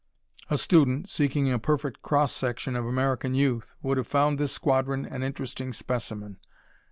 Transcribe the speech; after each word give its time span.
A 0.49 0.57
student, 0.57 1.07
seeking 1.07 1.51
a 1.53 1.59
perfect 1.59 2.01
cross 2.01 2.33
section 2.33 2.75
of 2.75 2.87
American 2.87 3.35
youth, 3.35 3.75
would 3.83 3.97
have 3.97 4.07
found 4.07 4.39
this 4.39 4.51
squadron 4.51 5.05
an 5.05 5.21
interesting 5.21 5.73
specimen. 5.73 6.39